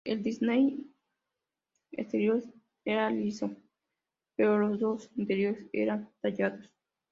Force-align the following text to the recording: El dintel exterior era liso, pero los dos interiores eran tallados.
El 0.03 0.23
dintel 0.23 0.87
exterior 1.91 2.41
era 2.83 3.11
liso, 3.11 3.51
pero 4.35 4.57
los 4.57 4.79
dos 4.79 5.11
interiores 5.15 5.69
eran 5.73 6.09
tallados. 6.21 6.73